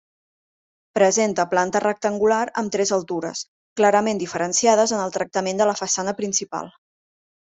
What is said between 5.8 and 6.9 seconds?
façana principal.